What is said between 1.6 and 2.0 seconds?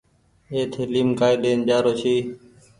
آرو